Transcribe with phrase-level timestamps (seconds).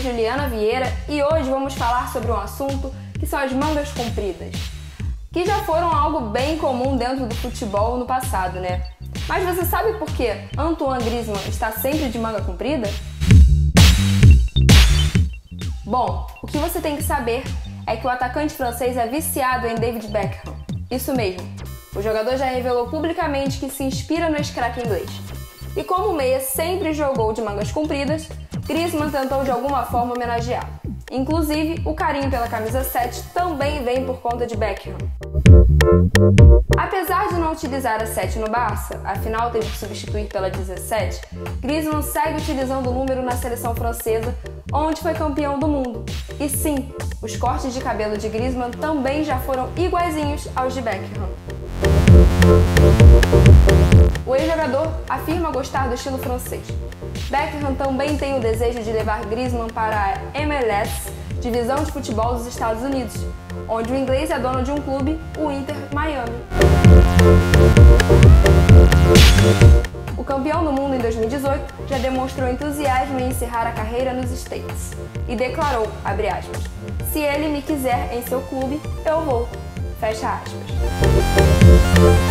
[0.00, 4.54] Juliana Vieira e hoje vamos falar sobre um assunto que são as mangas compridas,
[5.32, 8.84] que já foram algo bem comum dentro do futebol no passado, né?
[9.26, 12.88] Mas você sabe por que Antoine Griezmann está sempre de manga comprida?
[15.84, 17.42] Bom, o que você tem que saber
[17.84, 20.54] é que o atacante francês é viciado em David Beckham.
[20.88, 21.42] Isso mesmo.
[21.96, 25.10] O jogador já revelou publicamente que se inspira no craque inglês.
[25.76, 28.28] E como o meia sempre jogou de mangas compridas,
[28.68, 30.68] Griezmann tentou de alguma forma homenageá-lo.
[31.10, 34.94] Inclusive, o carinho pela camisa 7 também vem por conta de Beckham.
[36.76, 41.22] Apesar de não utilizar a 7 no Barça, afinal teve que substituir pela 17,
[41.62, 44.34] Griezmann segue utilizando o número na seleção francesa,
[44.70, 46.04] onde foi campeão do mundo.
[46.38, 51.26] E sim, os cortes de cabelo de Griezmann também já foram iguaizinhos aos de Beckham.
[55.58, 56.62] Gostar do estilo francês.
[57.28, 61.10] Beckham também tem o desejo de levar Griezmann para a MLS,
[61.40, 63.26] divisão de futebol dos Estados Unidos,
[63.68, 66.30] onde o inglês é dono de um clube, o Inter Miami.
[70.16, 74.92] O campeão do mundo em 2018 já demonstrou entusiasmo em encerrar a carreira nos States
[75.26, 76.62] e declarou, aspas,
[77.12, 79.48] se ele me quiser em seu clube, eu vou.
[79.98, 82.27] Fecha aspas.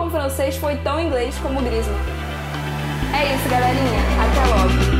[0.00, 1.96] Um francês foi tão inglês como Griezmann.
[3.14, 4.00] É isso, galerinha.
[4.20, 4.97] Até logo.